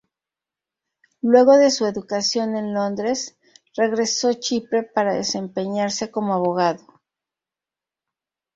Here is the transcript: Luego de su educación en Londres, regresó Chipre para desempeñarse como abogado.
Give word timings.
Luego 1.21 1.57
de 1.59 1.69
su 1.69 1.85
educación 1.85 2.55
en 2.55 2.73
Londres, 2.73 3.37
regresó 3.77 4.33
Chipre 4.33 4.81
para 4.81 5.13
desempeñarse 5.13 6.09
como 6.09 6.33
abogado. 6.33 6.81